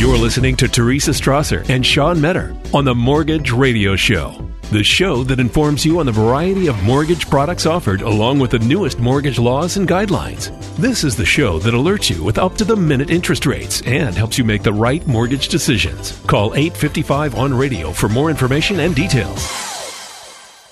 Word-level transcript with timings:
You're 0.00 0.16
listening 0.16 0.56
to 0.56 0.66
Teresa 0.66 1.10
Strasser 1.10 1.68
and 1.68 1.84
Sean 1.84 2.18
Metter 2.18 2.56
on 2.72 2.86
the 2.86 2.94
Mortgage 2.94 3.52
Radio 3.52 3.96
Show, 3.96 4.30
the 4.70 4.82
show 4.82 5.22
that 5.24 5.38
informs 5.38 5.84
you 5.84 6.00
on 6.00 6.06
the 6.06 6.12
variety 6.12 6.68
of 6.68 6.82
mortgage 6.82 7.28
products 7.28 7.66
offered 7.66 8.00
along 8.00 8.38
with 8.38 8.52
the 8.52 8.60
newest 8.60 8.98
mortgage 8.98 9.38
laws 9.38 9.76
and 9.76 9.86
guidelines. 9.86 10.56
This 10.76 11.04
is 11.04 11.16
the 11.16 11.26
show 11.26 11.58
that 11.58 11.74
alerts 11.74 12.08
you 12.08 12.24
with 12.24 12.38
up 12.38 12.54
to 12.54 12.64
the 12.64 12.76
minute 12.76 13.10
interest 13.10 13.44
rates 13.44 13.82
and 13.84 14.14
helps 14.14 14.38
you 14.38 14.44
make 14.44 14.62
the 14.62 14.72
right 14.72 15.06
mortgage 15.06 15.48
decisions. 15.48 16.18
Call 16.26 16.54
855 16.54 17.34
on 17.34 17.52
radio 17.52 17.92
for 17.92 18.08
more 18.08 18.30
information 18.30 18.80
and 18.80 18.96
details. 18.96 19.46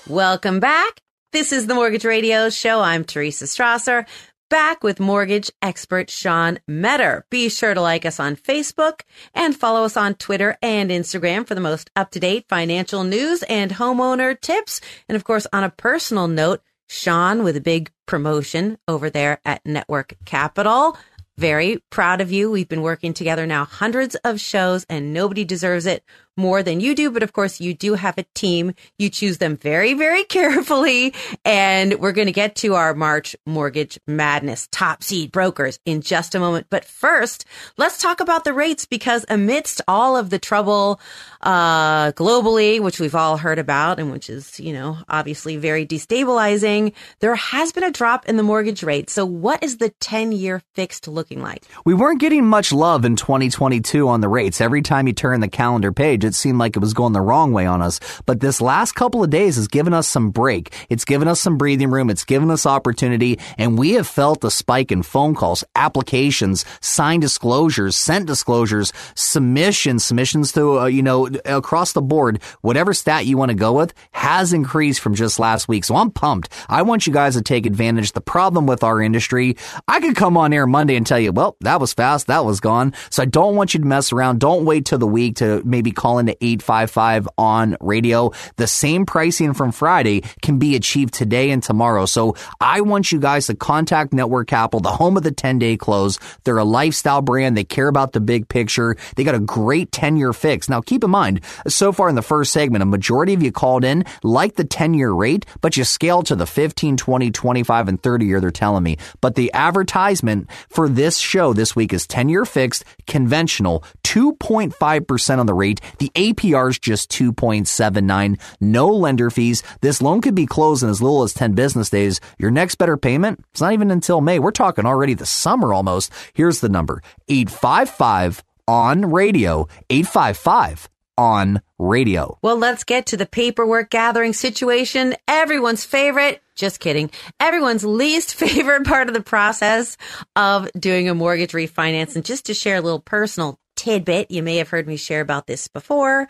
Welcome 0.07 0.59
back. 0.59 1.01
This 1.33 1.51
is 1.51 1.67
the 1.67 1.75
Mortgage 1.75 2.03
Radio 2.03 2.49
Show. 2.49 2.81
I'm 2.81 3.03
Teresa 3.03 3.45
Strasser 3.45 4.07
back 4.49 4.83
with 4.83 4.99
mortgage 4.99 5.51
expert 5.61 6.09
Sean 6.09 6.59
Metter. 6.67 7.25
Be 7.29 7.49
sure 7.49 7.73
to 7.73 7.81
like 7.81 8.05
us 8.05 8.19
on 8.19 8.35
Facebook 8.35 9.01
and 9.33 9.55
follow 9.55 9.85
us 9.85 9.95
on 9.95 10.15
Twitter 10.15 10.57
and 10.61 10.89
Instagram 10.89 11.47
for 11.47 11.55
the 11.55 11.61
most 11.61 11.89
up 11.95 12.11
to 12.11 12.19
date 12.19 12.45
financial 12.49 13.03
news 13.03 13.43
and 13.43 13.71
homeowner 13.71 14.39
tips. 14.39 14.81
And 15.07 15.15
of 15.15 15.23
course, 15.23 15.45
on 15.53 15.63
a 15.63 15.69
personal 15.69 16.27
note, 16.27 16.61
Sean 16.87 17.43
with 17.43 17.55
a 17.55 17.61
big 17.61 17.91
promotion 18.07 18.79
over 18.87 19.09
there 19.09 19.39
at 19.45 19.65
Network 19.65 20.15
Capital. 20.25 20.97
Very 21.39 21.81
proud 21.89 22.19
of 22.19 22.33
you. 22.33 22.51
We've 22.51 22.67
been 22.67 22.81
working 22.81 23.13
together 23.13 23.47
now 23.47 23.63
hundreds 23.63 24.15
of 24.25 24.41
shows 24.41 24.85
and 24.89 25.13
nobody 25.13 25.45
deserves 25.45 25.85
it 25.85 26.03
more 26.39 26.63
than 26.63 26.79
you 26.79 26.95
do. 26.95 27.11
But 27.11 27.21
of 27.21 27.33
course, 27.33 27.59
you 27.59 27.73
do 27.73 27.93
have 27.93 28.17
a 28.17 28.25
team. 28.33 28.73
You 28.97 29.09
choose 29.09 29.37
them 29.37 29.57
very, 29.57 29.93
very 29.93 30.23
carefully. 30.37 31.13
And 31.45 31.99
we're 31.99 32.13
going 32.13 32.27
to 32.27 32.33
get 32.33 32.55
to 32.57 32.75
our 32.75 32.95
March 32.95 33.35
mortgage 33.45 33.99
madness 34.07 34.67
top 34.71 35.03
seed 35.03 35.31
brokers 35.31 35.79
in 35.85 36.01
just 36.01 36.33
a 36.33 36.39
moment. 36.39 36.67
But 36.69 36.85
first, 36.85 37.45
let's 37.77 38.01
talk 38.01 38.21
about 38.21 38.45
the 38.45 38.53
rates 38.53 38.85
because 38.85 39.25
amidst 39.29 39.81
all 39.87 40.15
of 40.15 40.29
the 40.29 40.39
trouble, 40.39 40.99
uh, 41.41 42.13
globally, 42.13 42.79
which 42.79 42.99
we've 42.99 43.15
all 43.15 43.37
heard 43.37 43.59
about 43.59 43.99
and 43.99 44.11
which 44.11 44.29
is, 44.29 44.59
you 44.59 44.73
know, 44.73 44.97
obviously 45.09 45.57
very 45.57 45.85
destabilizing, 45.85 46.93
there 47.19 47.35
has 47.35 47.71
been 47.71 47.83
a 47.83 47.91
drop 47.91 48.27
in 48.27 48.37
the 48.37 48.43
mortgage 48.43 48.81
rate. 48.81 49.09
So 49.09 49.25
what 49.25 49.61
is 49.61 49.77
the 49.77 49.89
10 49.99 50.31
year 50.31 50.61
fixed 50.73 51.07
looking 51.29 51.43
like? 51.43 51.63
We 51.85 51.93
weren't 51.93 52.19
getting 52.19 52.45
much 52.45 52.71
love 52.71 53.05
in 53.05 53.15
2022 53.15 54.07
on 54.07 54.21
the 54.21 54.27
rates. 54.27 54.61
Every 54.61 54.81
time 54.81 55.07
you 55.07 55.13
turn 55.13 55.41
the 55.41 55.47
calendar 55.47 55.91
page, 55.91 56.23
it 56.25 56.33
seemed 56.33 56.57
like 56.57 56.75
it 56.75 56.79
was 56.79 56.93
going 56.93 57.13
the 57.13 57.21
wrong 57.21 57.53
way 57.53 57.65
on 57.65 57.81
us. 57.81 57.99
But 58.25 58.39
this 58.39 58.61
last 58.61 58.93
couple 58.93 59.23
of 59.23 59.29
days 59.29 59.55
has 59.55 59.67
given 59.67 59.93
us 59.93 60.07
some 60.07 60.31
break. 60.31 60.73
It's 60.89 61.05
given 61.05 61.27
us 61.27 61.39
some 61.39 61.57
breathing 61.57 61.91
room. 61.91 62.09
It's 62.09 62.25
given 62.25 62.49
us 62.49 62.65
opportunity. 62.65 63.39
And 63.57 63.77
we 63.77 63.91
have 63.93 64.07
felt 64.07 64.41
the 64.41 64.49
spike 64.49 64.91
in 64.91 65.03
phone 65.03 65.35
calls, 65.35 65.63
applications, 65.75 66.65
signed 66.81 67.21
disclosures, 67.21 67.95
sent 67.95 68.25
disclosures, 68.25 68.91
submissions, 69.15 70.03
submissions 70.05 70.51
to, 70.53 70.79
uh, 70.79 70.85
you 70.85 71.03
know, 71.03 71.27
across 71.45 71.93
the 71.93 72.01
board, 72.01 72.41
whatever 72.61 72.93
stat 72.93 73.25
you 73.25 73.37
want 73.37 73.49
to 73.49 73.55
go 73.55 73.73
with 73.73 73.93
has 74.11 74.53
increased 74.53 74.99
from 74.99 75.13
just 75.13 75.39
last 75.39 75.67
week. 75.67 75.83
So 75.83 75.95
I'm 75.95 76.11
pumped. 76.11 76.49
I 76.67 76.81
want 76.81 77.05
you 77.05 77.13
guys 77.13 77.35
to 77.35 77.41
take 77.41 77.65
advantage. 77.65 78.13
The 78.13 78.21
problem 78.21 78.65
with 78.65 78.83
our 78.83 79.01
industry, 79.01 79.57
I 79.87 79.99
could 79.99 80.15
come 80.15 80.37
on 80.37 80.53
air 80.53 80.65
Monday 80.65 80.95
and 80.95 81.05
tell 81.05 81.18
you, 81.19 81.31
well, 81.31 81.57
that 81.61 81.79
was 81.79 81.93
fast. 81.93 82.27
That 82.27 82.45
was 82.45 82.59
gone. 82.59 82.93
So 83.09 83.23
I 83.23 83.25
don't 83.25 83.55
want 83.55 83.73
you 83.73 83.79
to 83.79 83.85
mess 83.85 84.11
around. 84.11 84.39
Don't 84.39 84.65
wait 84.65 84.85
till 84.85 84.99
the 84.99 85.07
week 85.07 85.37
to 85.37 85.61
maybe 85.65 85.91
call 85.91 86.19
into 86.19 86.33
855 86.43 87.27
on 87.37 87.77
radio. 87.81 88.31
The 88.57 88.67
same 88.67 89.05
pricing 89.05 89.53
from 89.53 89.71
Friday 89.71 90.21
can 90.41 90.59
be 90.59 90.75
achieved 90.75 91.13
today 91.13 91.51
and 91.51 91.61
tomorrow. 91.63 92.05
So 92.05 92.35
I 92.59 92.81
want 92.81 93.11
you 93.11 93.19
guys 93.19 93.47
to 93.47 93.55
contact 93.55 94.13
Network 94.13 94.47
Capital, 94.47 94.79
the 94.79 94.91
home 94.91 95.17
of 95.17 95.23
the 95.23 95.31
10 95.31 95.59
day 95.59 95.77
close. 95.77 96.19
They're 96.43 96.57
a 96.57 96.63
lifestyle 96.63 97.21
brand. 97.21 97.57
They 97.57 97.63
care 97.63 97.87
about 97.87 98.13
the 98.13 98.19
big 98.19 98.47
picture. 98.47 98.95
They 99.15 99.23
got 99.23 99.35
a 99.35 99.39
great 99.39 99.91
10 99.91 100.17
year 100.17 100.33
fix. 100.33 100.69
Now 100.69 100.81
keep 100.81 101.03
in 101.03 101.09
mind, 101.09 101.41
so 101.67 101.91
far 101.91 102.09
in 102.09 102.15
the 102.15 102.21
first 102.21 102.51
segment, 102.51 102.83
a 102.83 102.85
majority 102.85 103.33
of 103.33 103.41
you 103.41 103.51
called 103.51 103.83
in 103.83 104.05
like 104.23 104.55
the 104.55 104.63
10 104.63 104.93
year 104.93 105.11
rate, 105.11 105.45
but 105.61 105.77
you 105.77 105.83
scale 105.83 106.21
to 106.23 106.35
the 106.35 106.45
15, 106.45 106.97
20, 106.97 107.31
25, 107.31 107.87
and 107.87 108.01
30 108.01 108.25
year, 108.25 108.39
they're 108.39 108.51
telling 108.51 108.83
me. 108.83 108.97
But 109.21 109.35
the 109.35 109.51
advertisement 109.53 110.49
for 110.69 110.87
this 110.87 111.08
show 111.17 111.53
this 111.53 111.75
week 111.75 111.93
is 111.93 112.05
10 112.05 112.29
year 112.29 112.45
fixed, 112.45 112.83
conventional, 113.07 113.83
2.5% 114.03 115.39
on 115.39 115.45
the 115.45 115.53
rate. 115.53 115.81
The 115.97 116.11
APR 116.15 116.69
is 116.69 116.77
just 116.77 117.09
2.79, 117.11 118.39
no 118.59 118.89
lender 118.89 119.29
fees. 119.29 119.63
This 119.81 120.01
loan 120.01 120.21
could 120.21 120.35
be 120.35 120.45
closed 120.45 120.83
in 120.83 120.89
as 120.89 121.01
little 121.01 121.23
as 121.23 121.33
10 121.33 121.53
business 121.53 121.89
days. 121.89 122.19
Your 122.37 122.51
next 122.51 122.75
better 122.75 122.97
payment, 122.97 123.43
it's 123.51 123.61
not 123.61 123.73
even 123.73 123.89
until 123.89 124.21
May. 124.21 124.39
We're 124.39 124.51
talking 124.51 124.85
already 124.85 125.13
the 125.13 125.25
summer 125.25 125.73
almost. 125.73 126.11
Here's 126.33 126.59
the 126.59 126.69
number 126.69 127.01
855 127.29 128.43
on 128.67 129.11
radio, 129.11 129.67
855 129.89 130.89
on 131.19 131.61
radio. 131.77 132.39
Well, 132.41 132.55
let's 132.55 132.85
get 132.85 133.07
to 133.07 133.17
the 133.17 133.25
paperwork 133.25 133.89
gathering 133.89 134.31
situation. 134.31 135.15
Everyone's 135.27 135.83
favorite. 135.83 136.41
Just 136.55 136.79
kidding. 136.79 137.11
Everyone's 137.41 137.83
least 137.83 138.35
favorite 138.35 138.85
part 138.85 139.09
of 139.09 139.13
the 139.13 139.21
process 139.21 139.97
of 140.37 140.71
doing 140.79 141.09
a 141.09 141.13
mortgage 141.13 141.51
refinance. 141.51 142.15
And 142.15 142.23
just 142.23 142.45
to 142.45 142.53
share 142.53 142.77
a 142.77 142.81
little 142.81 143.01
personal 143.01 143.59
tidbit, 143.75 144.31
you 144.31 144.41
may 144.41 144.55
have 144.57 144.69
heard 144.69 144.87
me 144.87 144.95
share 144.95 145.19
about 145.19 145.45
this 145.45 145.67
before. 145.67 146.29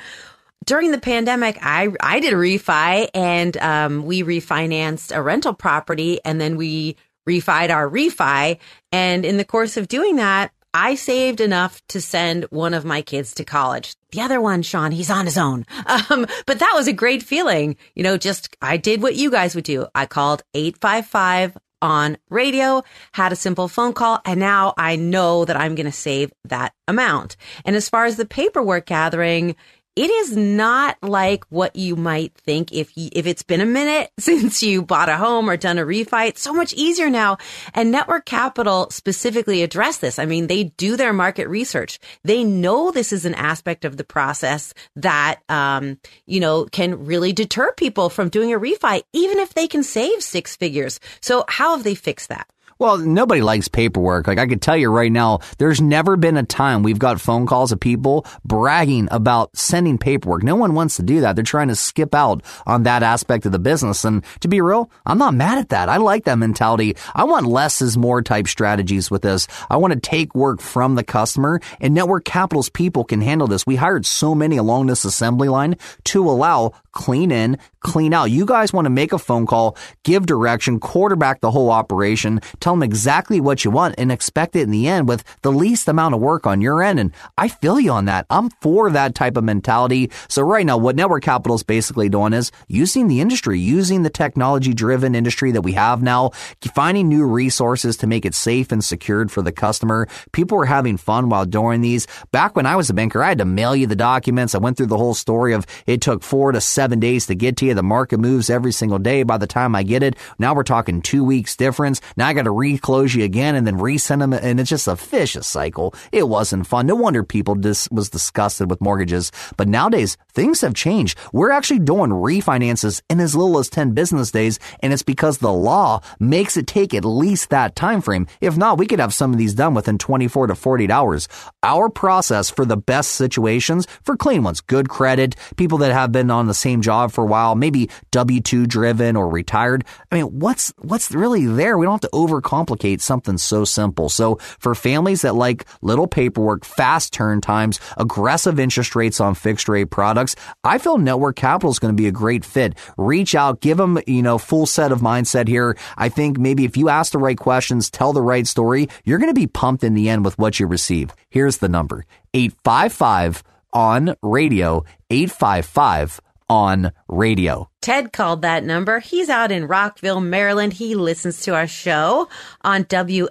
During 0.66 0.90
the 0.90 1.00
pandemic, 1.00 1.60
I 1.62 1.90
I 2.02 2.20
did 2.20 2.34
a 2.34 2.38
refi 2.38 3.10
and 3.14 3.56
um, 3.58 4.06
we 4.06 4.24
refinanced 4.24 5.16
a 5.16 5.22
rental 5.22 5.54
property 5.54 6.20
and 6.26 6.42
then 6.42 6.58
we 6.58 6.96
refied 7.28 7.70
our 7.70 7.88
refi. 7.88 8.58
And 8.92 9.24
in 9.24 9.38
the 9.38 9.46
course 9.46 9.78
of 9.78 9.88
doing 9.88 10.16
that, 10.16 10.52
I 10.74 10.96
saved 10.96 11.42
enough 11.42 11.82
to 11.88 12.02
send 12.02 12.46
one 12.46 12.74
of 12.74 12.86
my 12.86 13.02
kids 13.02 13.34
to 13.36 13.46
college. 13.46 13.96
The 14.12 14.22
other 14.22 14.40
one, 14.40 14.62
Sean, 14.62 14.92
he's 14.92 15.10
on 15.10 15.26
his 15.26 15.38
own. 15.38 15.66
Um, 16.12 16.28
but 16.46 16.60
that 16.60 16.74
was 16.76 16.88
a 16.88 16.94
great 16.94 17.24
feeling. 17.24 17.76
You 17.96 18.04
know, 18.04 18.18
just 18.18 18.56
I 18.62 18.78
did 18.78 19.02
what 19.02 19.16
you 19.16 19.32
guys 19.32 19.56
would 19.56 19.64
do. 19.64 19.88
I 19.96 20.06
called 20.06 20.44
855 20.54 21.58
on 21.82 22.18
radio, 22.30 22.84
had 23.14 23.32
a 23.32 23.36
simple 23.36 23.68
phone 23.68 23.94
call, 23.94 24.22
and 24.26 24.40
now 24.40 24.74
I 24.78 24.96
know 24.96 25.46
that 25.46 25.58
I'm 25.58 25.76
going 25.76 25.86
to 25.86 25.92
save 25.92 26.32
that 26.46 26.74
amount. 26.88 27.38
And 27.66 27.76
as 27.76 27.90
far 27.90 28.06
as 28.06 28.18
the 28.18 28.26
paperwork 28.26 28.86
gathering, 28.86 29.56
it 30.00 30.10
is 30.10 30.38
not 30.38 30.96
like 31.02 31.44
what 31.50 31.76
you 31.76 31.98
might 31.98 32.34
think 32.36 32.72
if 32.72 32.96
you, 32.96 33.10
if 33.12 33.28
it's 33.28 33.44
been 33.44 33.60
a 33.60 33.66
minute 33.66 34.10
since 34.18 34.64
you 34.64 34.82
bought 34.82 35.10
a 35.10 35.18
home 35.18 35.50
or 35.50 35.58
done 35.58 35.78
a 35.78 35.86
refi. 35.86 36.30
It's 36.30 36.42
so 36.42 36.54
much 36.54 36.72
easier 36.72 37.10
now. 37.10 37.38
And 37.74 37.92
Network 37.92 38.26
Capital 38.26 38.90
specifically 38.92 39.62
address 39.62 39.98
this. 39.98 40.18
I 40.18 40.26
mean, 40.26 40.48
they 40.48 40.64
do 40.64 40.96
their 40.96 41.12
market 41.12 41.50
research. 41.50 42.00
They 42.24 42.46
know 42.46 42.92
this 42.92 43.12
is 43.12 43.26
an 43.26 43.36
aspect 43.36 43.84
of 43.84 43.98
the 43.98 44.06
process 44.06 44.74
that, 44.96 45.42
um, 45.50 46.00
you 46.26 46.40
know, 46.40 46.64
can 46.64 47.04
really 47.04 47.34
deter 47.34 47.74
people 47.74 48.10
from 48.10 48.30
doing 48.30 48.54
a 48.54 48.60
refi, 48.60 49.02
even 49.12 49.38
if 49.38 49.54
they 49.54 49.68
can 49.68 49.84
save 49.84 50.24
six 50.24 50.56
figures. 50.56 51.02
So 51.20 51.44
how 51.50 51.76
have 51.76 51.84
they 51.84 51.96
fixed 51.96 52.30
that? 52.30 52.48
Well, 52.80 52.98
nobody 52.98 53.42
likes 53.42 53.68
paperwork. 53.68 54.26
Like 54.26 54.38
I 54.38 54.48
could 54.48 54.62
tell 54.62 54.78
you 54.78 54.90
right 54.90 55.12
now, 55.12 55.40
there's 55.58 55.82
never 55.82 56.16
been 56.16 56.38
a 56.38 56.44
time 56.44 56.82
we've 56.82 56.98
got 56.98 57.20
phone 57.20 57.46
calls 57.46 57.74
of 57.74 57.82
people 57.82 58.26
bragging 58.46 59.10
about 59.12 59.58
sending 59.58 59.98
paperwork. 59.98 60.44
No 60.44 60.56
one 60.56 60.74
wants 60.76 60.96
to 60.96 61.04
do 61.04 61.20
that. 61.20 61.36
They're 61.36 61.44
trying 61.44 61.68
to 61.68 61.76
skip 61.76 62.16
out 62.16 62.42
on 62.66 62.84
that 62.84 63.04
aspect 63.04 63.46
of 63.46 63.52
the 63.52 63.60
business. 63.60 64.06
And 64.06 64.24
to 64.40 64.48
be 64.48 64.62
real, 64.62 64.90
I'm 65.06 65.18
not 65.18 65.34
mad 65.34 65.58
at 65.58 65.70
that. 65.70 65.90
I 65.90 65.98
like 65.98 66.24
that 66.24 66.38
mentality. 66.38 66.96
I 67.14 67.26
want 67.26 67.48
less 67.48 67.82
is 67.82 67.98
more 67.98 68.22
type 68.22 68.48
strategies 68.48 69.12
with 69.12 69.24
this. 69.24 69.50
I 69.70 69.76
want 69.76 69.94
to 69.94 70.00
take 70.00 70.34
work 70.34 70.62
from 70.62 70.96
the 70.96 71.04
customer 71.04 71.60
and 71.82 71.94
network 71.94 72.24
capital's 72.24 72.70
people 72.70 73.04
can 73.04 73.20
handle 73.20 73.48
this. 73.48 73.68
We 73.68 73.76
hired 73.76 74.06
so 74.06 74.34
many 74.34 74.56
along 74.56 74.86
this 74.86 75.04
assembly 75.04 75.50
line 75.50 75.76
to 76.06 76.30
allow 76.30 76.72
clean 76.94 77.32
in, 77.32 77.58
clean 77.82 78.14
out. 78.14 78.32
You 78.32 78.46
guys 78.46 78.74
want 78.74 78.86
to 78.86 78.90
make 78.90 79.14
a 79.14 79.18
phone 79.18 79.46
call, 79.46 79.78
give 80.04 80.26
direction, 80.26 80.80
quarterback 80.80 81.42
the 81.42 81.52
whole 81.52 81.72
operation, 81.72 82.42
tell 82.60 82.74
them 82.74 82.84
exactly 82.84 83.40
what 83.40 83.64
you 83.64 83.72
want 83.72 83.96
and 83.98 84.12
expect 84.12 84.56
it 84.56 84.62
in 84.62 84.72
the 84.72 84.88
end 84.88 85.08
with 85.08 85.24
the 85.42 85.52
least 85.52 85.88
amount 85.88 86.16
of 86.16 86.22
work 86.22 86.46
on 86.46 86.62
your 86.62 86.84
end. 86.84 87.00
And 87.00 87.14
I 87.38 87.48
feel 87.48 87.80
you 87.80 87.92
on 87.92 88.06
that. 88.06 88.26
I'm 88.30 88.50
for 88.62 88.90
that 88.92 89.16
type 89.16 89.38
of 89.38 89.44
mentality. 89.44 90.12
So 90.28 90.42
right 90.42 90.66
now, 90.66 90.78
what 90.78 90.96
Network 90.96 91.24
Capital 91.24 91.56
is 91.56 91.64
basically 91.64 92.10
doing 92.10 92.34
is 92.34 92.52
using 92.68 93.08
the 93.08 93.22
industry, 93.22 93.60
using 93.60 94.04
the 94.04 94.10
technology 94.10 94.74
driven 94.74 95.16
industry 95.16 95.52
that 95.52 95.62
we 95.62 95.74
have 95.74 96.02
now, 96.02 96.32
finding 96.74 97.08
new 97.08 97.26
resources 97.26 97.98
to 97.98 98.08
make 98.08 98.26
it 98.26 98.36
safe 98.36 98.72
and 98.72 98.84
secured 98.84 99.32
for 99.32 99.42
the 99.42 99.52
customer. 99.52 100.08
People 100.32 100.58
were 100.58 100.66
having 100.66 100.98
fun 100.98 101.30
while 101.30 101.46
doing 101.46 101.82
these. 101.82 102.08
Back 102.32 102.56
when 102.56 102.66
I 102.66 102.76
was 102.76 102.90
a 102.90 102.94
banker, 102.94 103.24
I 103.24 103.30
had 103.30 103.38
to 103.40 103.46
mail 103.46 103.76
you 103.76 103.88
the 103.88 103.96
documents. 103.96 104.56
I 104.56 104.60
went 104.60 104.78
through 104.78 104.88
the 104.88 104.98
whole 104.98 105.14
story 105.14 105.54
of 105.54 105.66
it 105.86 106.02
took 106.02 106.24
four 106.24 106.52
to 106.52 106.62
seven 106.62 107.00
days 107.00 107.28
to 107.28 107.36
get 107.36 107.58
to 107.58 107.66
you. 107.66 107.69
The 107.74 107.84
market 107.84 108.20
moves 108.20 108.50
every 108.50 108.72
single 108.72 109.00
day 109.00 109.24
by 109.24 109.38
the 109.38 109.48
time 109.48 109.76
I 109.76 109.84
get 109.84 110.04
it. 110.04 110.16
Now 110.38 110.54
we're 110.54 110.64
talking 110.64 111.02
two 111.02 111.24
weeks 111.24 111.56
difference. 111.56 112.02
Now 112.18 112.28
I 112.28 112.34
got 112.34 112.44
to 112.44 112.52
reclose 112.52 113.14
you 113.14 113.24
again 113.24 113.56
and 113.56 113.66
then 113.66 113.78
resend 113.78 114.20
them. 114.20 114.34
And 114.34 114.60
it's 114.60 114.70
just 114.70 114.88
a 114.88 114.96
vicious 114.96 115.48
cycle. 115.48 115.94
It 116.12 116.28
wasn't 116.28 116.68
fun. 116.68 116.88
No 116.88 116.96
wonder 116.96 117.24
people 117.24 117.56
was 117.56 118.10
disgusted 118.10 118.70
with 118.70 118.82
mortgages. 118.82 119.32
But 119.58 119.68
nowadays 119.68 120.18
things 120.34 120.62
have 120.62 120.74
changed. 120.74 121.18
We're 121.34 121.52
actually 121.52 121.80
doing 121.80 122.12
refinances 122.12 123.02
in 123.10 123.20
as 123.20 123.36
little 123.36 123.60
as 123.60 123.70
10 123.70 123.92
business 123.92 124.32
days. 124.32 124.60
And 124.82 124.94
it's 124.94 125.04
because 125.04 125.38
the 125.38 125.54
law 125.54 126.02
makes 126.20 126.58
it 126.58 126.68
take 126.68 126.94
at 126.94 127.06
least 127.06 127.50
that 127.50 127.76
time 127.76 128.02
frame. 128.02 128.28
If 128.42 128.58
not, 128.58 128.78
we 128.78 128.88
could 128.88 129.00
have 129.00 129.14
some 129.14 129.32
of 129.32 129.38
these 129.38 129.54
done 129.54 129.74
within 129.74 129.98
24 129.98 130.48
to 130.48 130.56
48 130.56 130.92
hours. 130.92 131.28
Our 131.64 131.90
process 131.90 132.50
for 132.50 132.66
the 132.66 132.78
best 132.78 133.12
situations 133.12 133.88
for 134.04 134.16
clean 134.16 134.44
ones, 134.44 134.62
good 134.62 134.90
credit, 134.90 135.36
people 135.58 135.80
that 135.80 135.92
have 135.92 136.12
been 136.12 136.32
on 136.32 136.48
the 136.48 136.54
same 136.54 136.82
job 136.82 137.12
for 137.12 137.24
a 137.24 137.28
while, 137.28 137.56
maybe 137.60 137.90
W2 138.12 138.68
driven 138.68 139.16
or 139.16 139.30
retired. 139.30 139.86
I 140.12 140.16
mean, 140.16 140.40
what's, 140.40 140.74
what's 140.78 141.12
really 141.12 141.46
there? 141.46 141.78
We 141.78 141.86
don't 141.86 142.02
have 142.04 142.10
to 142.10 142.18
overcomplicate 142.18 143.02
something 143.02 143.38
so 143.38 143.66
simple. 143.66 144.10
So 144.10 144.36
for 144.60 144.76
families 144.76 145.22
that 145.22 145.36
like 145.36 145.66
little 145.82 146.08
paperwork, 146.08 146.66
fast 146.66 147.14
turn 147.14 147.42
times, 147.42 147.80
aggressive 147.98 148.60
interest 148.60 148.96
rates 148.96 149.20
on 149.20 149.36
fixed 149.36 149.70
rate 149.70 149.92
products, 149.92 150.36
I 150.64 150.78
feel 150.78 150.98
Network 150.98 151.36
Capital 151.36 151.72
is 151.72 151.80
going 151.80 151.96
to 151.96 152.02
be 152.02 152.08
a 152.08 152.12
great 152.12 152.46
fit. 152.46 152.76
Reach 152.98 153.36
out, 153.36 153.62
give 153.62 153.78
them, 153.78 154.00
you 154.08 154.22
know, 154.22 154.38
full 154.38 154.66
set 154.66 154.92
of 154.92 155.02
mindset 155.02 155.48
here. 155.48 155.78
I 155.98 156.10
think 156.10 156.38
maybe 156.38 156.66
if 156.66 156.78
you 156.78 156.90
ask 156.90 157.12
the 157.12 157.18
right 157.18 157.38
questions, 157.38 157.90
tell 157.90 158.14
the 158.14 158.22
right 158.22 158.48
story, 158.48 158.90
you're 159.04 159.20
going 159.20 159.34
to 159.34 159.40
be 159.40 159.48
pumped 159.48 159.84
in 159.84 159.94
the 159.94 160.10
end 160.10 160.26
with 160.26 160.38
what 160.38 160.60
you 160.60 160.68
receive. 160.68 161.12
Here's 161.30 161.58
the 161.58 161.70
number 161.70 162.06
855 162.34 163.44
on 163.74 164.16
radio, 164.22 164.84
855 165.10 166.22
on 166.50 166.92
radio. 167.08 167.70
Ted 167.82 168.12
called 168.12 168.42
that 168.42 168.64
number. 168.64 169.00
He's 169.00 169.30
out 169.30 169.52
in 169.52 169.68
Rockville, 169.68 170.22
Maryland. 170.22 170.74
He 170.74 170.96
listens 170.96 171.42
to 171.42 171.56
our 171.56 171.68
show 171.68 172.28
on 172.62 172.84
WMAL 172.86 173.30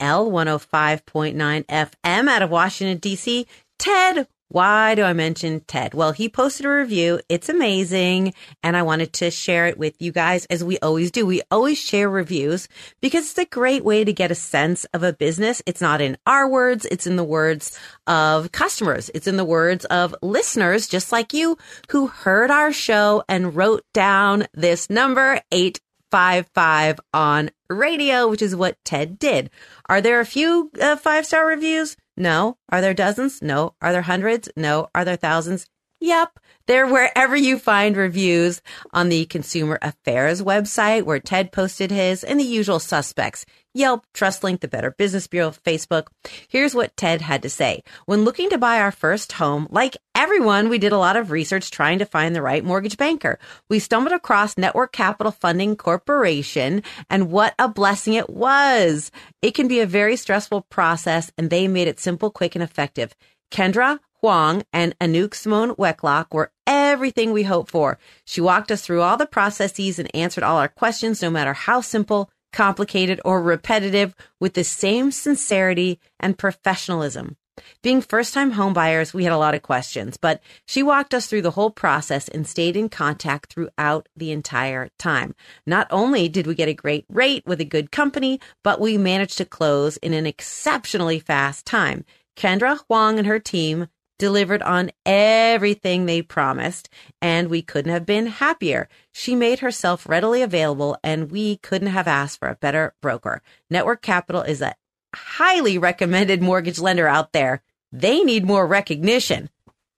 105.9 0.00 1.66
FM 1.66 2.28
out 2.28 2.42
of 2.42 2.50
Washington, 2.50 2.98
D.C. 2.98 3.46
Ted, 3.78 4.26
why 4.48 4.94
do 4.94 5.02
I 5.02 5.12
mention 5.12 5.60
Ted? 5.60 5.92
Well, 5.92 6.12
he 6.12 6.28
posted 6.28 6.64
a 6.64 6.70
review. 6.70 7.20
It's 7.28 7.48
amazing. 7.48 8.32
And 8.62 8.76
I 8.76 8.82
wanted 8.82 9.12
to 9.14 9.30
share 9.30 9.66
it 9.66 9.76
with 9.76 10.00
you 10.00 10.10
guys 10.10 10.46
as 10.46 10.64
we 10.64 10.78
always 10.78 11.10
do. 11.10 11.26
We 11.26 11.42
always 11.50 11.78
share 11.78 12.08
reviews 12.08 12.66
because 13.00 13.28
it's 13.28 13.38
a 13.38 13.44
great 13.44 13.84
way 13.84 14.04
to 14.04 14.12
get 14.12 14.30
a 14.30 14.34
sense 14.34 14.84
of 14.86 15.02
a 15.02 15.12
business. 15.12 15.62
It's 15.66 15.82
not 15.82 16.00
in 16.00 16.16
our 16.26 16.48
words. 16.48 16.86
It's 16.86 17.06
in 17.06 17.16
the 17.16 17.24
words 17.24 17.78
of 18.06 18.50
customers. 18.52 19.10
It's 19.14 19.26
in 19.26 19.36
the 19.36 19.44
words 19.44 19.84
of 19.86 20.14
listeners, 20.22 20.88
just 20.88 21.12
like 21.12 21.34
you 21.34 21.58
who 21.90 22.06
heard 22.06 22.50
our 22.50 22.72
show 22.72 23.22
and 23.28 23.54
wrote 23.54 23.84
down 23.92 24.46
this 24.54 24.88
number 24.88 25.42
eight 25.52 25.80
five 26.10 26.48
five 26.54 26.98
on 27.12 27.50
radio, 27.68 28.28
which 28.28 28.42
is 28.42 28.56
what 28.56 28.78
Ted 28.84 29.18
did. 29.18 29.50
Are 29.88 30.00
there 30.00 30.20
a 30.20 30.26
few 30.26 30.70
uh, 30.80 30.96
five 30.96 31.26
star 31.26 31.46
reviews? 31.46 31.96
No. 32.18 32.56
Are 32.68 32.80
there 32.80 32.94
dozens? 32.94 33.40
No. 33.40 33.74
Are 33.80 33.92
there 33.92 34.02
hundreds? 34.02 34.48
No. 34.56 34.88
Are 34.92 35.04
there 35.04 35.16
thousands? 35.16 35.66
Yep. 36.00 36.38
They're 36.66 36.86
wherever 36.86 37.34
you 37.34 37.58
find 37.58 37.96
reviews 37.96 38.62
on 38.92 39.08
the 39.08 39.24
Consumer 39.26 39.78
Affairs 39.82 40.42
website 40.42 41.02
where 41.02 41.18
Ted 41.18 41.50
posted 41.50 41.90
his 41.90 42.22
and 42.22 42.38
the 42.38 42.44
usual 42.44 42.78
suspects. 42.78 43.44
Yelp, 43.74 44.06
TrustLink, 44.14 44.60
the 44.60 44.68
Better 44.68 44.92
Business 44.92 45.26
Bureau, 45.26 45.50
Facebook. 45.50 46.06
Here's 46.48 46.74
what 46.74 46.96
Ted 46.96 47.20
had 47.20 47.42
to 47.42 47.50
say. 47.50 47.82
When 48.06 48.24
looking 48.24 48.50
to 48.50 48.58
buy 48.58 48.80
our 48.80 48.90
first 48.92 49.32
home, 49.32 49.66
like 49.70 49.96
everyone, 50.14 50.68
we 50.68 50.78
did 50.78 50.92
a 50.92 50.98
lot 50.98 51.16
of 51.16 51.30
research 51.30 51.70
trying 51.70 51.98
to 51.98 52.04
find 52.04 52.34
the 52.34 52.42
right 52.42 52.64
mortgage 52.64 52.96
banker. 52.96 53.38
We 53.68 53.78
stumbled 53.78 54.14
across 54.14 54.58
Network 54.58 54.92
Capital 54.92 55.32
Funding 55.32 55.74
Corporation 55.74 56.82
and 57.10 57.30
what 57.30 57.54
a 57.58 57.68
blessing 57.68 58.14
it 58.14 58.30
was. 58.30 59.10
It 59.42 59.52
can 59.52 59.68
be 59.68 59.80
a 59.80 59.86
very 59.86 60.16
stressful 60.16 60.62
process 60.70 61.30
and 61.36 61.50
they 61.50 61.66
made 61.66 61.88
it 61.88 62.00
simple, 62.00 62.30
quick, 62.30 62.54
and 62.54 62.62
effective. 62.62 63.14
Kendra, 63.50 63.98
Huang 64.20 64.64
and 64.72 64.98
Anouk 64.98 65.34
Simone 65.34 65.74
Wecklock 65.76 66.32
were 66.32 66.50
everything 66.66 67.32
we 67.32 67.44
hoped 67.44 67.70
for. 67.70 67.98
She 68.24 68.40
walked 68.40 68.72
us 68.72 68.82
through 68.82 69.02
all 69.02 69.16
the 69.16 69.26
processes 69.26 69.98
and 69.98 70.14
answered 70.14 70.42
all 70.42 70.56
our 70.56 70.68
questions, 70.68 71.22
no 71.22 71.30
matter 71.30 71.52
how 71.52 71.80
simple, 71.80 72.28
complicated, 72.52 73.20
or 73.24 73.40
repetitive, 73.40 74.14
with 74.40 74.54
the 74.54 74.64
same 74.64 75.12
sincerity 75.12 76.00
and 76.18 76.36
professionalism. 76.36 77.36
Being 77.82 78.00
first 78.00 78.34
time 78.34 78.52
homebuyers, 78.52 79.14
we 79.14 79.24
had 79.24 79.32
a 79.32 79.38
lot 79.38 79.54
of 79.54 79.62
questions, 79.62 80.16
but 80.16 80.40
she 80.66 80.82
walked 80.82 81.14
us 81.14 81.26
through 81.26 81.42
the 81.42 81.52
whole 81.52 81.70
process 81.70 82.28
and 82.28 82.46
stayed 82.46 82.76
in 82.76 82.88
contact 82.88 83.52
throughout 83.52 84.08
the 84.16 84.32
entire 84.32 84.90
time. 84.98 85.34
Not 85.66 85.86
only 85.90 86.28
did 86.28 86.46
we 86.46 86.54
get 86.54 86.68
a 86.68 86.74
great 86.74 87.04
rate 87.08 87.44
with 87.46 87.60
a 87.60 87.64
good 87.64 87.90
company, 87.90 88.40
but 88.62 88.80
we 88.80 88.98
managed 88.98 89.38
to 89.38 89.44
close 89.44 89.96
in 89.98 90.12
an 90.12 90.26
exceptionally 90.26 91.20
fast 91.20 91.66
time. 91.66 92.04
Kendra 92.36 92.78
Huang 92.86 93.18
and 93.18 93.26
her 93.26 93.40
team 93.40 93.88
delivered 94.18 94.62
on 94.62 94.90
everything 95.06 96.06
they 96.06 96.22
promised, 96.22 96.88
and 97.22 97.48
we 97.48 97.62
couldn't 97.62 97.92
have 97.92 98.04
been 98.04 98.26
happier. 98.26 98.88
She 99.12 99.34
made 99.34 99.60
herself 99.60 100.08
readily 100.08 100.42
available, 100.42 100.98
and 101.02 101.30
we 101.30 101.56
couldn't 101.58 101.88
have 101.88 102.08
asked 102.08 102.38
for 102.38 102.48
a 102.48 102.56
better 102.56 102.94
broker. 103.00 103.42
Network 103.70 104.02
Capital 104.02 104.42
is 104.42 104.60
a 104.60 104.74
highly 105.14 105.78
recommended 105.78 106.42
mortgage 106.42 106.78
lender 106.78 107.08
out 107.08 107.32
there. 107.32 107.62
They 107.92 108.22
need 108.22 108.44
more 108.44 108.66
recognition. 108.66 109.48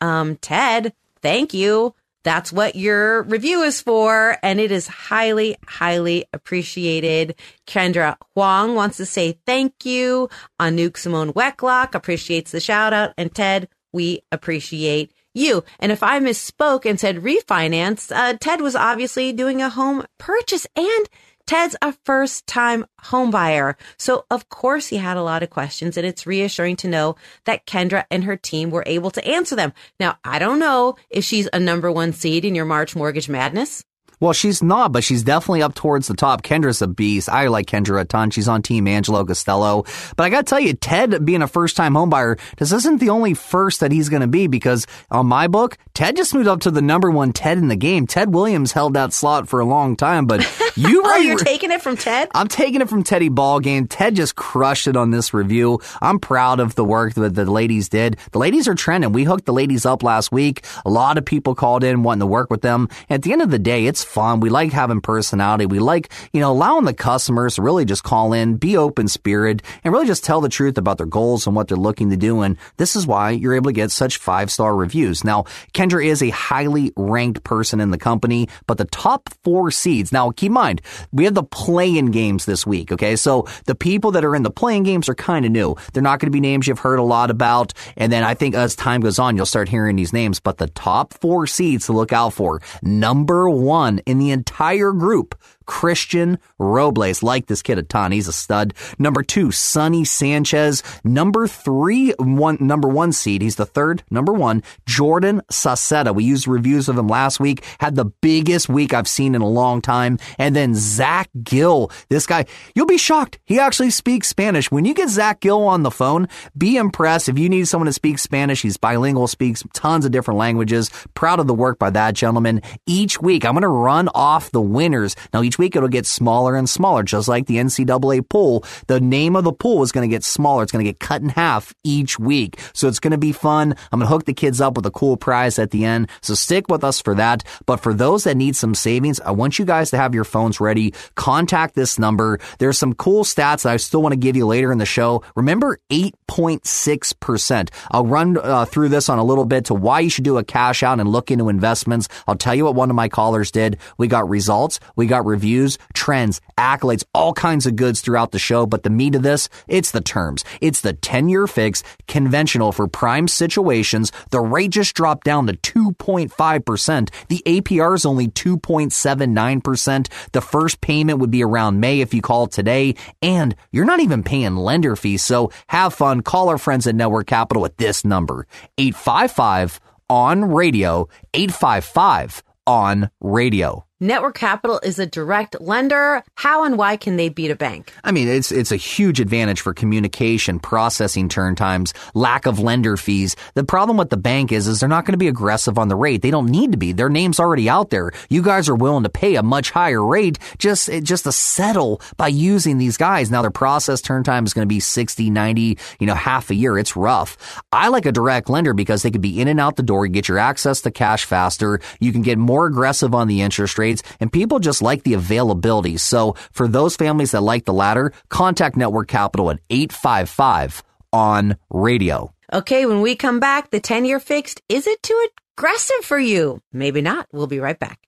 Um, 0.01 0.37
Ted, 0.37 0.93
thank 1.21 1.53
you. 1.53 1.95
That's 2.23 2.53
what 2.53 2.77
your 2.77 3.23
review 3.23 3.63
is 3.63 3.81
for, 3.81 4.37
and 4.43 4.61
it 4.61 4.71
is 4.71 4.87
highly, 4.87 5.57
highly 5.67 6.27
appreciated. 6.35 7.35
Kendra 7.67 8.17
Huang 8.35 8.75
wants 8.75 8.99
to 8.99 9.07
say 9.07 9.39
thank 9.47 9.87
you. 9.87 10.29
Anouk 10.61 10.99
Simone 10.99 11.33
Wecklock 11.33 11.95
appreciates 11.95 12.51
the 12.51 12.61
shout 12.61 12.93
out, 12.93 13.15
and 13.17 13.35
Ted, 13.35 13.69
we 13.93 14.23
appreciate 14.33 15.13
you. 15.35 15.65
And 15.79 15.93
if 15.93 16.03
I 16.03 16.19
misspoke 16.21 16.85
and 16.85 16.99
said 16.99 17.19
refinance, 17.19 18.15
uh, 18.15 18.37
Ted 18.41 18.61
was 18.61 18.75
obviously 18.75 19.33
doing 19.33 19.63
a 19.63 19.71
home 19.71 20.05
purchase 20.19 20.67
and 20.77 21.09
Ted's 21.47 21.77
a 21.83 21.95
first 22.05 22.47
time 22.47 22.87
home 23.01 23.31
buyer. 23.31 23.77
So 23.97 24.25
of 24.31 24.49
course 24.49 24.89
he 24.89 24.99
had 24.99 25.17
a 25.17 25.23
lot 25.23 25.43
of 25.43 25.51
questions 25.51 25.97
and 25.97 26.07
it's 26.07 26.27
reassuring 26.27 26.77
to 26.77 26.89
know 26.89 27.17
that 27.45 27.67
Kendra 27.67 28.05
and 28.11 28.25
her 28.25 28.37
team 28.37 28.71
were 28.71 28.85
able 28.87 29.11
to 29.11 29.27
answer 29.27 29.57
them. 29.57 29.73
Now, 29.99 30.19
I 30.25 30.39
don't 30.39 30.61
know 30.61 30.97
if 31.09 31.25
she's 31.25 31.49
a 31.53 31.59
number 31.59 31.91
one 31.91 32.13
seed 32.13 32.45
in 32.45 32.55
your 32.55 32.67
March 32.67 32.95
mortgage 32.95 33.29
madness. 33.29 33.85
Well, 34.21 34.35
she's 34.35 34.63
not, 34.63 34.93
but 34.93 35.03
she's 35.03 35.23
definitely 35.23 35.63
up 35.63 35.75
towards 35.75 36.07
the 36.07 36.15
top. 36.15 36.43
Kendra's 36.43 36.83
a 36.83 36.87
beast. 36.87 37.31
I 37.31 37.47
like 37.47 37.65
Kendra 37.67 38.03
a 38.03 38.05
ton. 38.05 38.31
She's 38.31 38.49
on 38.49 38.61
team 38.61 38.87
Angelo 38.87 39.25
Costello. 39.25 39.85
But 40.15 40.25
I 40.25 40.29
got 40.29 40.47
to 40.47 40.51
tell 40.51 40.61
you, 40.61 40.75
Ted 40.75 41.25
being 41.25 41.41
a 41.41 41.49
first 41.49 41.75
time 41.75 41.95
homebuyer, 41.95 42.39
this 42.59 42.71
isn't 42.71 43.01
the 43.01 43.09
only 43.09 43.33
first 43.33 43.81
that 43.81 43.93
he's 43.93 44.11
going 44.11 44.21
to 44.21 44.29
be 44.29 44.47
because 44.47 44.87
on 45.11 45.27
my 45.27 45.49
book, 45.49 45.79
Ted 45.95 46.17
just 46.17 46.35
moved 46.35 46.49
up 46.49 46.61
to 46.61 46.71
the 46.71 46.83
number 46.83 47.11
one 47.11 47.33
Ted 47.33 47.57
in 47.57 47.69
the 47.69 47.77
game. 47.77 48.07
Ted 48.07 48.35
Williams 48.35 48.73
held 48.73 48.93
that 48.93 49.15
slot 49.15 49.49
for 49.49 49.59
a 49.59 49.65
long 49.65 49.97
time, 49.97 50.27
but 50.27 50.41
you 50.77 51.03
oh, 51.03 51.17
you're 51.17 51.39
taking 51.39 51.71
it 51.71 51.81
from 51.81 51.97
Ted? 51.97 52.29
I'm 52.35 52.49
taking 52.49 52.83
it 52.83 52.91
from 52.91 53.03
Teddy 53.03 53.31
Ballgame. 53.31 53.87
Ted 53.89 54.17
just 54.17 54.37
crushed 54.37 54.87
it 54.87 54.97
on 54.97 55.13
this 55.13 55.33
review. 55.33 55.81
I'm 56.03 56.19
proud 56.19 56.61
of 56.61 56.75
the 56.75 56.85
work 56.85 57.15
that 57.15 57.35
the 57.35 57.51
ladies 57.51 57.89
did. 57.89 58.19
The 58.33 58.39
ladies 58.39 58.69
are 58.69 58.75
trending. 58.75 59.13
We 59.13 59.25
hooked 59.25 59.47
the 59.47 59.55
ladies 59.55 59.87
up 59.87 60.03
last 60.03 60.31
week. 60.31 60.67
A 60.85 60.91
lot 60.91 61.17
of 61.17 61.25
people 61.25 61.55
called 61.55 61.85
in 61.85 62.03
wanting 62.03 62.21
to 62.21 62.27
work 62.27 62.51
with 62.51 62.61
them. 62.61 62.89
At 63.09 63.23
the 63.23 63.33
end 63.33 63.41
of 63.41 63.51
the 63.51 63.59
day, 63.59 63.87
it's 63.87 64.10
fun. 64.11 64.41
We 64.41 64.51
like 64.51 64.73
having 64.73 65.01
personality. 65.01 65.67
We 65.67 65.79
like, 65.79 66.13
you 66.33 66.41
know, 66.41 66.53
allowing 66.53 66.85
the 66.85 66.95
customers 66.95 67.55
to 67.55 67.63
really 67.63 67.85
just 67.85 68.03
call 68.03 68.33
in, 68.33 68.57
be 68.57 68.77
open 68.77 69.09
spirited, 69.09 69.63
and 69.85 69.93
really 69.93 70.07
just 70.07 70.25
tell 70.25 70.41
the 70.41 70.49
truth 70.49 70.77
about 70.77 70.99
their 70.99 71.07
goals 71.07 71.47
and 71.47 71.57
what 71.57 71.69
they're 71.69 71.77
looking 71.77 72.11
to 72.11 72.17
do. 72.17 72.41
And 72.41 72.57
this 72.77 72.97
is 72.97 73.07
why 73.07 73.31
you're 73.31 73.55
able 73.55 73.71
to 73.71 73.75
get 73.75 73.91
such 73.91 74.19
five 74.19 74.51
star 74.51 74.75
reviews. 74.75 75.25
Now, 75.25 75.45
Kendra 75.73 76.05
is 76.05 76.23
a 76.23 76.31
highly 76.31 76.93
ranked 76.97 77.45
person 77.45 77.81
in 77.81 77.91
the 77.91 77.99
company, 77.99 78.49
but 78.67 78.79
the 78.79 78.85
top 78.87 79.31
four 79.45 79.71
seeds. 79.71 80.13
Now, 80.13 80.31
keep 80.31 80.51
in 80.51 80.55
mind, 80.55 80.83
we 81.13 81.25
have 81.25 81.35
the 81.35 81.43
play-in 81.43 82.11
games 82.11 82.45
this 82.45 82.67
week. 82.67 82.93
Okay. 82.93 83.17
So 83.17 83.47
the 83.67 83.75
people 83.75 84.11
that 84.13 84.25
are 84.25 84.35
in 84.35 84.43
the 84.43 84.51
playing 84.51 84.83
games 84.83 85.09
are 85.09 85.15
kind 85.15 85.45
of 85.45 85.53
new. 85.53 85.77
They're 85.93 86.03
not 86.03 86.19
going 86.19 86.27
to 86.27 86.33
be 86.33 86.41
names 86.41 86.67
you've 86.67 86.79
heard 86.79 86.99
a 86.99 87.05
lot 87.05 87.31
about. 87.31 87.73
And 87.97 88.13
then 88.13 88.25
I 88.25 88.35
think 88.35 88.55
as 88.55 88.75
time 88.75 89.01
goes 89.01 89.19
on, 89.19 89.37
you'll 89.37 89.47
start 89.47 89.69
hearing 89.69 89.97
these 89.97 90.13
names, 90.13 90.41
but 90.41 90.59
the 90.59 90.69
top 90.69 91.15
four 91.15 91.47
seeds 91.47 91.87
to 91.87 91.93
look 91.93 92.13
out 92.13 92.33
for. 92.33 92.61
Number 92.83 93.49
one 93.49 94.00
in 94.07 94.19
the 94.19 94.31
entire 94.31 94.93
group 94.93 95.41
Christian 95.71 96.37
Robles. 96.59 97.23
Like 97.23 97.47
this 97.47 97.63
kid 97.63 97.79
a 97.79 97.85
ton. 97.85 98.11
He's 98.11 98.27
a 98.27 98.33
stud. 98.33 98.75
Number 98.99 99.23
two, 99.23 99.53
Sonny 99.53 100.05
Sanchez. 100.05 100.83
Number 101.05 101.47
three, 101.47 102.11
one, 102.19 102.59
number 102.61 102.89
one 102.89 103.13
seed. 103.13 103.41
He's 103.41 103.55
the 103.55 103.67
third, 103.67 104.03
number 104.11 104.33
one, 104.33 104.65
Jordan 104.85 105.43
Sacetta. 105.49 106.13
We 106.13 106.25
used 106.25 106.49
reviews 106.49 106.89
of 106.89 106.99
him 106.99 107.07
last 107.07 107.39
week. 107.39 107.65
Had 107.79 107.95
the 107.95 108.07
biggest 108.07 108.69
week 108.69 108.93
I've 108.93 109.07
seen 109.07 109.37
in 109.37 109.43
a 109.43 109.49
long 109.49 109.81
time. 109.81 110.19
And 110.39 110.57
then 110.57 110.75
Zach 110.75 111.31
Gill. 111.41 111.93
This 112.09 112.27
guy, 112.27 112.47
you'll 112.75 112.87
be 112.87 112.99
shocked. 112.99 113.39
He 113.45 113.61
actually 113.61 113.91
speaks 113.91 114.27
Spanish. 114.27 114.73
When 114.73 114.85
you 114.85 114.93
get 114.93 115.09
Zach 115.09 115.39
Gill 115.39 115.69
on 115.69 115.85
the 115.85 115.93
phone, 115.93 116.27
be 116.59 116.79
impressed. 116.79 117.29
If 117.29 117.39
you 117.39 117.49
need 117.49 117.69
someone 117.69 117.87
to 117.87 117.93
speak 117.93 118.19
Spanish, 118.19 118.63
he's 118.63 118.77
bilingual, 118.77 119.29
speaks 119.29 119.63
tons 119.73 120.05
of 120.05 120.11
different 120.11 120.39
languages. 120.39 120.91
Proud 121.15 121.39
of 121.39 121.47
the 121.47 121.55
work 121.55 121.79
by 121.79 121.91
that 121.91 122.15
gentleman. 122.15 122.61
Each 122.87 123.23
week, 123.23 123.45
I'm 123.45 123.53
going 123.53 123.63
to 123.63 123.69
run 123.69 124.09
off 124.17 124.51
the 124.51 124.61
winners. 124.61 125.15
Now, 125.33 125.45
each 125.45 125.60
week 125.61 125.77
it'll 125.77 125.89
get 125.89 126.07
smaller 126.07 126.57
and 126.57 126.69
smaller, 126.69 127.03
just 127.03 127.29
like 127.29 127.47
the 127.47 127.57
NCAA 127.59 128.29
pool. 128.29 128.65
The 128.89 129.01
name 129.01 129.37
of 129.37 129.45
the 129.45 129.53
pool 129.53 129.83
is 129.83 129.93
going 129.93 130.09
to 130.09 130.13
get 130.13 130.25
smaller. 130.25 130.63
It's 130.63 130.73
going 130.73 130.85
to 130.85 130.91
get 130.91 130.99
cut 130.99 131.23
in 131.23 131.29
half 131.29 131.73
each 131.85 132.19
week. 132.19 132.59
So 132.73 132.89
it's 132.89 132.99
going 132.99 133.13
to 133.13 133.19
be 133.19 133.33
fun. 133.33 133.77
I'm 133.93 134.01
going 134.01 134.09
to 134.09 134.13
hook 134.13 134.25
the 134.25 134.35
kids 134.35 134.61
up 134.61 134.75
with 134.75 134.87
a 134.87 134.91
cool 134.91 135.17
prize 135.17 135.59
at 135.59 135.71
the 135.71 135.85
end. 135.85 136.09
So 136.23 136.35
stick 136.35 136.69
with 136.69 136.83
us 136.83 137.01
for 137.01 137.15
that. 137.15 137.45
But 137.67 137.77
for 137.77 137.93
those 137.93 138.25
that 138.25 138.37
need 138.37 138.57
some 138.57 138.75
savings, 138.75 139.21
I 139.21 139.33
want 139.33 139.59
you 139.59 139.67
guys 139.67 139.91
to 139.91 139.99
have 139.99 140.15
your 140.15 140.25
phones 140.25 140.61
ready. 140.61 140.95
Contact 141.15 141.75
this 141.75 141.99
number. 141.99 142.41
There's 142.59 142.79
some 142.79 142.95
cool 142.95 143.25
stats 143.25 143.63
that 143.63 143.75
I 143.75 143.77
still 143.77 144.01
want 144.03 144.15
to 144.15 144.19
give 144.19 144.37
you 144.37 144.47
later 144.47 144.73
in 144.73 144.79
the 144.79 144.87
show. 144.87 145.23
Remember 145.37 145.79
8.6%. 145.91 147.69
I'll 147.91 148.07
run 148.07 148.39
uh, 148.39 148.65
through 148.65 148.89
this 148.89 149.11
on 149.11 149.19
a 149.19 149.25
little 149.25 149.45
bit 149.45 149.67
to 149.67 149.75
why 149.75 150.01
you 150.01 150.09
should 150.09 150.25
do 150.25 150.39
a 150.39 150.45
cash 150.45 150.83
out 150.83 151.01
and 151.01 151.09
look 151.09 151.31
into 151.31 151.51
investments. 151.51 152.09
I'll 152.27 152.37
tell 152.37 152.55
you 152.55 152.65
what 152.65 152.75
one 152.75 152.89
of 152.89 152.97
my 152.97 153.11
callers 153.11 153.51
did. 153.51 153.79
We 153.99 154.09
got 154.09 154.27
results. 154.29 154.81
We 154.97 155.07
got 155.07 155.27
reviews, 155.27 155.50
trends, 155.95 156.41
accolades, 156.57 157.05
all 157.15 157.33
kinds 157.33 157.67
of 157.67 157.77
goods 157.77 158.01
throughout 158.01 158.33
the 158.33 158.39
show. 158.39 158.67
But 158.67 158.83
the 158.83 158.91
meat 158.91 159.15
of 159.15 159.23
this, 159.23 159.49
it's 159.69 159.91
the 159.91 160.01
terms. 160.01 160.45
It's 160.61 160.81
the 160.81 160.93
10 160.93 161.29
year 161.29 161.47
fix 161.47 161.83
conventional 162.07 162.73
for 162.73 162.89
prime 162.89 163.29
situations. 163.29 164.13
The 164.31 164.41
rate 164.41 164.71
just 164.71 164.95
dropped 164.95 165.25
down 165.25 165.47
to 165.47 165.55
2.5%. 165.55 167.11
The 167.29 167.43
APR 167.47 167.95
is 167.95 168.07
only 168.07 168.29
2.79%. 168.29 170.09
The 170.33 170.41
first 170.41 170.81
payment 170.81 171.19
would 171.19 171.31
be 171.31 171.45
around 171.45 171.81
May 171.81 172.01
if 172.01 172.15
you 172.15 172.23
call 172.23 172.47
today. 172.47 172.95
And 173.23 173.55
you're 173.73 173.85
not 173.85 174.01
even 174.01 174.23
paying 174.23 174.57
lender 174.57 174.97
fees. 174.97 175.23
So 175.23 175.51
have 175.69 175.95
fun. 175.95 176.23
Call 176.23 176.49
our 176.49 176.59
friends 176.59 176.87
at 176.87 176.95
Network 176.95 177.27
Capital 177.27 177.65
at 177.65 177.79
this 177.79 178.05
number 178.05 178.47
855 178.79 179.81
on 180.09 180.45
radio 180.45 181.09
855 181.35 182.43
on 182.67 183.11
radio. 183.21 183.90
Network 184.03 184.35
Capital 184.35 184.81
is 184.83 184.99
a 184.99 185.05
direct 185.05 185.61
lender. 185.61 186.25
How 186.35 186.65
and 186.65 186.79
why 186.79 186.97
can 186.97 187.17
they 187.17 187.29
beat 187.29 187.51
a 187.51 187.55
bank? 187.55 187.93
I 188.03 188.13
mean, 188.13 188.29
it's 188.29 188.51
it's 188.51 188.73
a 188.73 188.77
huge 188.77 189.21
advantage 189.21 189.61
for 189.61 189.75
communication, 189.75 190.59
processing 190.59 191.29
turn 191.29 191.55
times, 191.55 191.93
lack 192.15 192.47
of 192.47 192.59
lender 192.59 192.97
fees. 192.97 193.37
The 193.57 193.63
problem 193.63 193.99
with 193.99 194.09
the 194.09 194.17
bank 194.17 194.53
is 194.53 194.67
is 194.69 194.81
they're 194.81 194.89
not 194.89 195.05
going 195.05 195.13
to 195.13 195.19
be 195.19 195.29
aggressive 195.29 195.79
on 195.79 195.89
the 195.89 195.97
rate. 195.97 196.23
They 196.23 196.31
don't 196.31 196.49
need 196.49 196.73
to 196.73 196.79
be. 196.79 196.93
Their 196.93 197.11
name's 197.11 197.39
already 197.39 197.69
out 197.69 197.91
there. 197.91 198.11
You 198.31 198.41
guys 198.41 198.71
are 198.71 198.75
willing 198.75 199.03
to 199.03 199.11
pay 199.11 199.35
a 199.35 199.43
much 199.43 199.71
higher 199.71 200.03
rate 200.03 200.39
just 200.57 200.89
just 201.03 201.25
to 201.25 201.33
settle 201.33 202.01
by 202.17 202.29
using 202.29 202.79
these 202.79 202.97
guys. 202.97 203.31
Now 203.31 203.43
their 203.43 203.51
process 203.51 204.01
turn 204.01 204.25
time 204.25 204.47
is 204.47 204.55
going 204.55 204.67
to 204.67 204.75
be 204.75 204.81
60, 204.81 205.29
90, 205.29 205.77
you 205.99 206.07
know, 206.07 206.15
half 206.15 206.49
a 206.49 206.55
year. 206.55 206.79
It's 206.79 206.97
rough. 206.97 207.37
I 207.71 207.89
like 207.89 208.07
a 208.07 208.13
direct 208.13 208.49
lender 208.49 208.73
because 208.73 209.03
they 209.03 209.11
could 209.11 209.21
be 209.21 209.43
in 209.43 209.47
and 209.47 209.61
out 209.61 209.77
the 209.77 209.83
door, 209.83 210.07
you 210.07 210.13
get 210.13 210.27
your 210.27 210.39
access 210.39 210.81
to 210.81 210.91
cash 210.91 211.27
faster, 211.27 211.81
you 212.01 212.13
can 212.13 212.23
get 212.23 212.39
more 212.39 212.65
aggressive 212.65 213.15
on 213.15 213.29
the 213.29 213.43
interest 213.43 213.77
rate 213.77 213.90
and 214.21 214.33
people 214.33 214.59
just 214.59 214.83
like 214.83 215.03
the 215.03 215.15
availability. 215.15 215.97
So 215.97 216.35
for 216.53 216.69
those 216.69 216.97
families 216.97 217.33
that 217.33 217.41
like 217.41 217.65
the 217.65 217.73
latter, 217.73 218.13
contact 218.29 218.77
Network 218.77 219.09
Capital 219.09 219.51
at 219.51 219.61
855 219.71 220.83
on 221.13 221.57
radio. 221.71 222.33
Okay, 222.53 222.87
when 222.87 223.01
we 223.01 223.15
come 223.17 223.41
back, 223.41 223.71
the 223.71 223.81
10 223.81 224.05
year 224.05 224.21
fixed, 224.21 224.61
is 224.69 224.87
it 224.87 225.03
too 225.03 225.29
aggressive 225.57 226.05
for 226.05 226.19
you? 226.19 226.61
Maybe 226.73 227.01
not. 227.01 227.27
We'll 227.33 227.47
be 227.47 227.61
right 227.61 227.79
back. 227.79 227.99